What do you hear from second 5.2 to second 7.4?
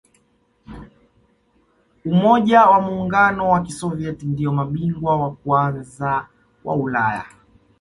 wa kwanza wa ulaya